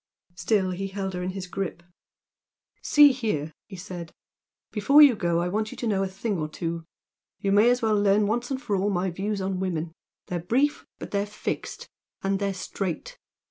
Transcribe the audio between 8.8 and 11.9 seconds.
my views on women. They're brief, but they're fixed.